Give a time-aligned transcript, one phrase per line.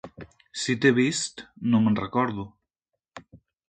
[0.61, 2.51] Si t'he vist, no me'n recordo.